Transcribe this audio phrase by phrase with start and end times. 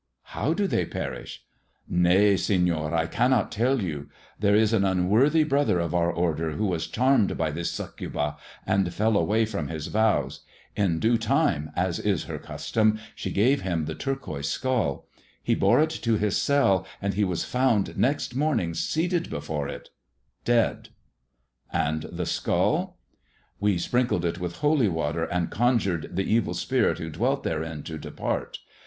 [0.35, 1.43] "How do they perish
[1.87, 4.09] 1 ""Nay, Seiior, I cannot tell you.
[4.39, 5.09] There was an
[5.47, 8.35] brother of our order who was charmed by this auccnba,
[8.65, 10.39] m fell away from his vows.
[10.75, 15.07] In due time, as is h' she gave him the turquoise skull.
[15.43, 16.55] He bore it to his c
[16.99, 19.89] and he was found next morning seated before it—
[20.53, 20.89] dead.","
[21.71, 22.79] And the skull
[23.59, 27.83] 1 ""We sprinkled it with holy water, and conjured the e spirit who dwelt therein
[27.83, 28.57] to depart.